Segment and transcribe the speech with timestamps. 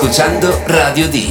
[0.00, 1.29] ascoltando Radio D.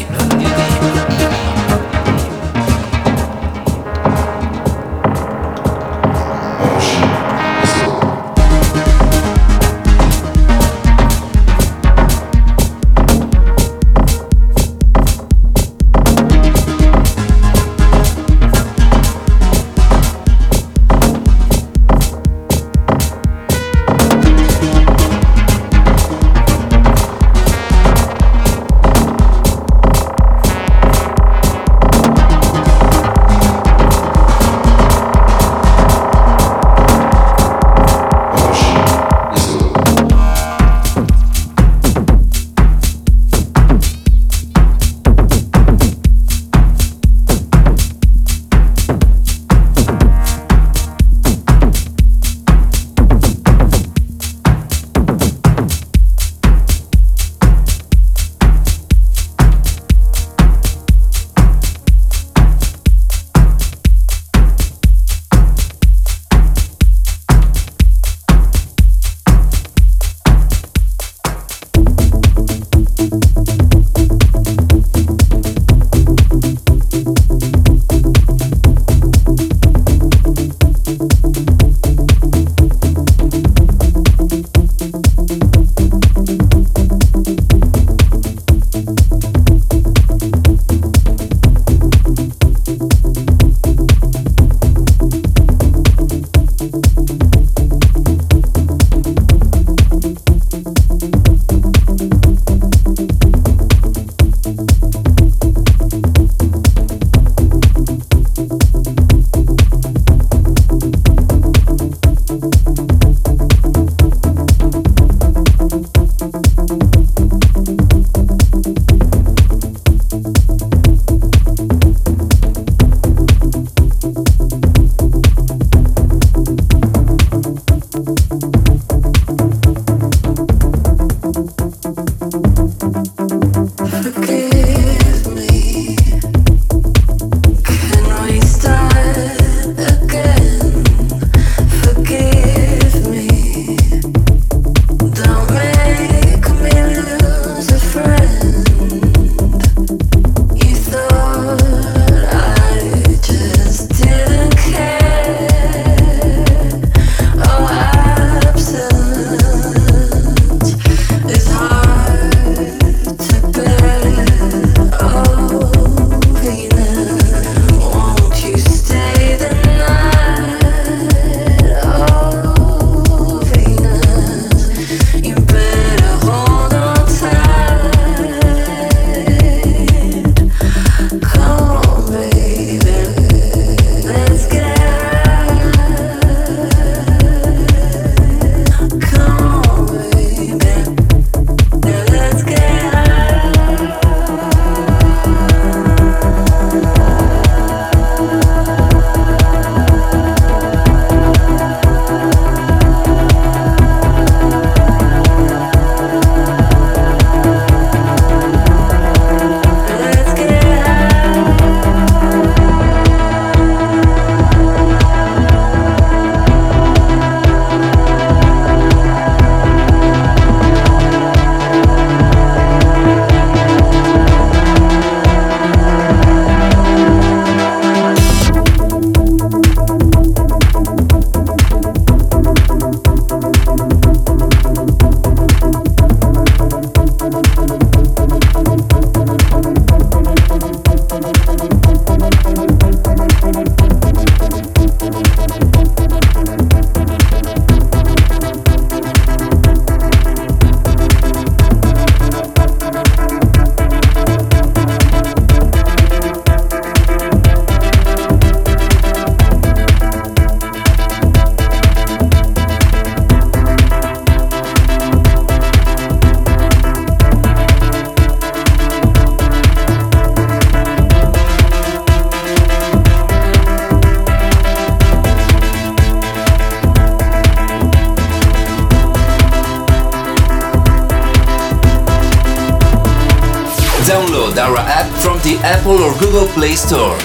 [286.19, 286.49] Deep.
[286.53, 287.17] Play Store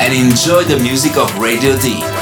[0.00, 2.21] and enjoy the music of Radio D.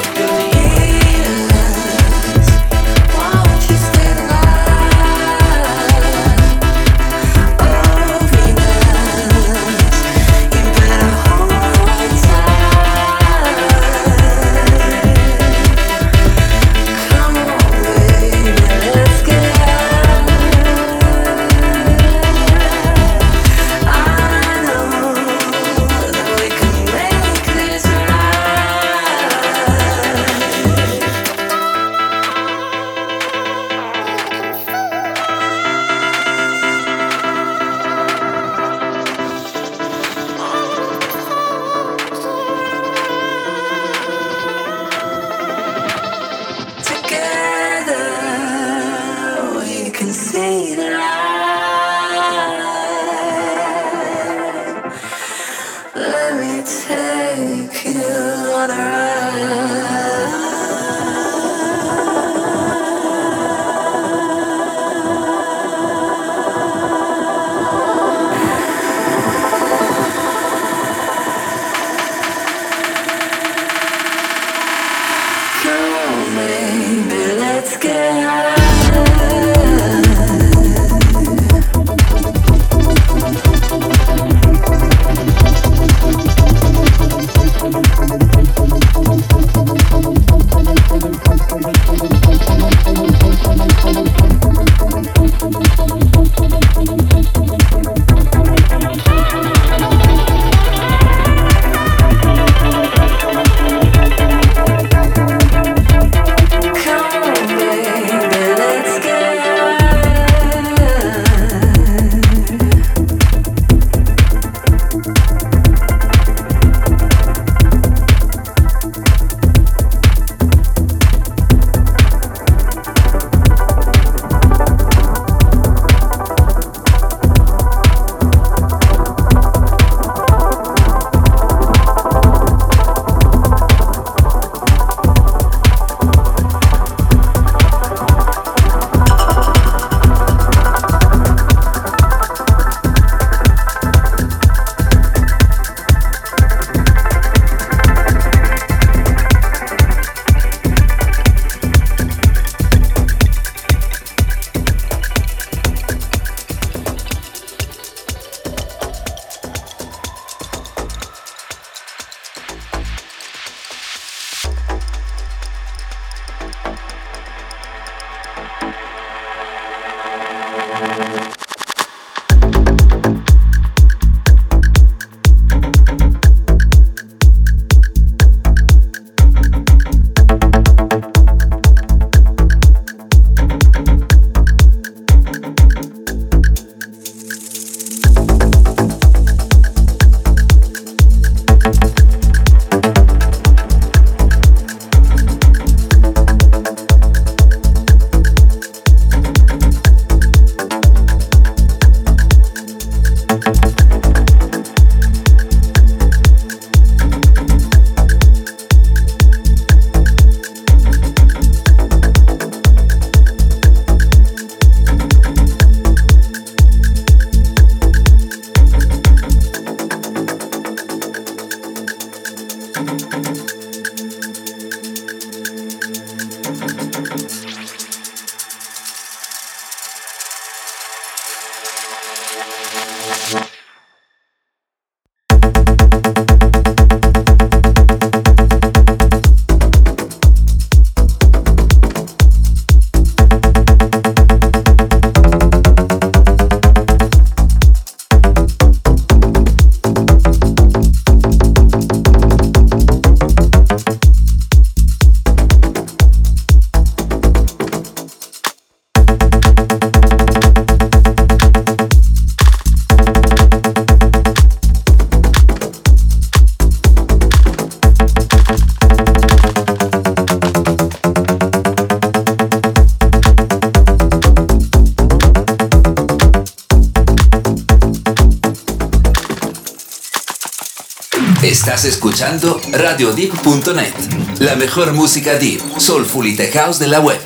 [282.21, 283.95] escuchando RadioDeep.net,
[284.41, 287.19] la mejor música deep, soulful y tech de la web,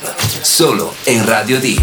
[0.42, 1.82] solo en Radio Deep.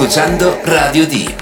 [0.00, 1.39] Escuchando Radio Deep.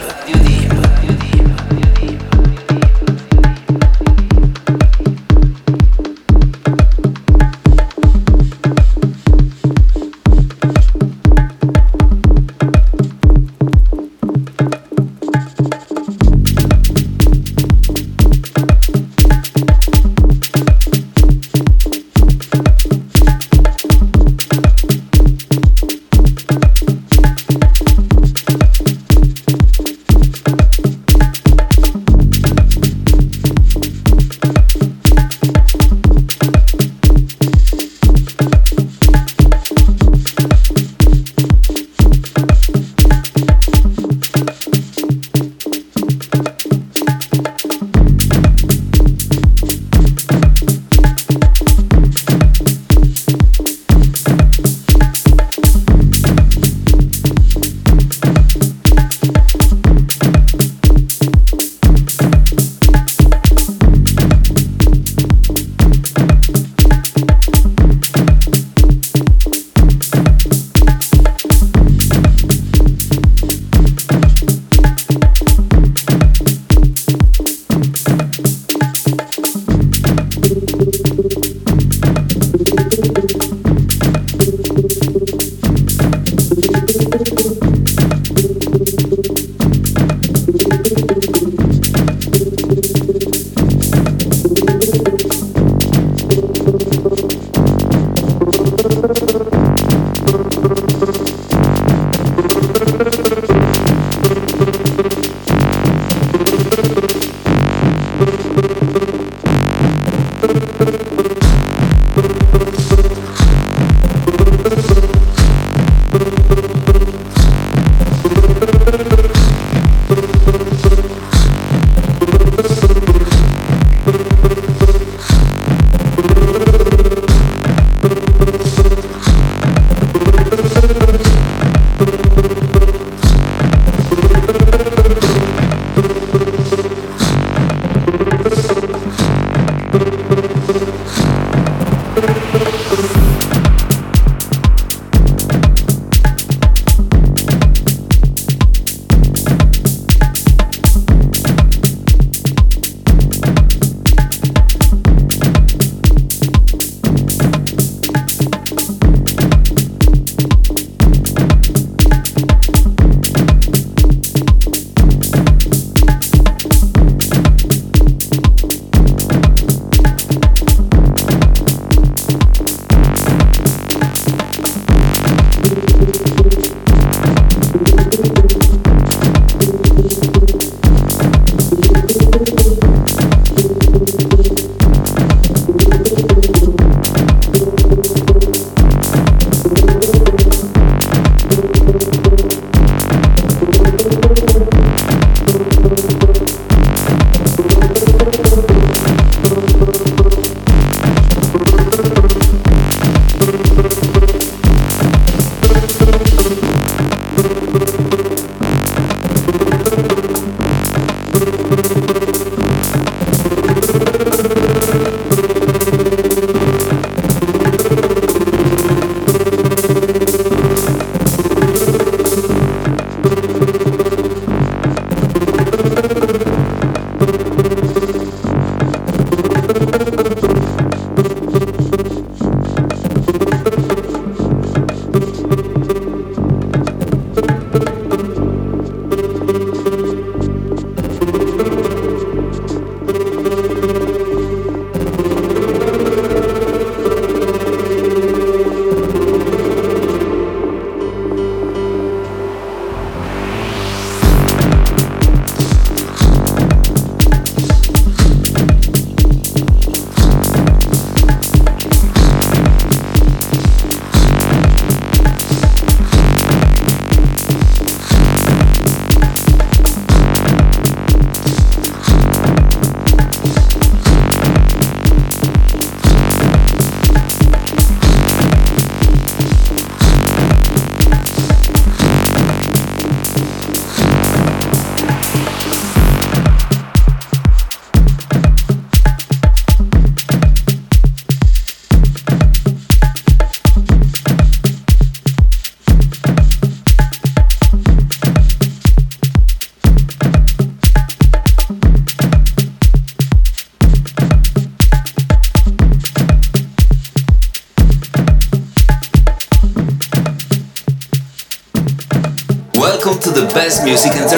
[313.89, 314.38] music and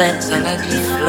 [0.00, 0.32] best.
[0.32, 0.99] I love you.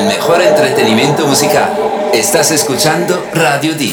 [0.00, 1.76] Al mejor entretenimiento musical.
[2.14, 3.92] Estás escuchando Radio D.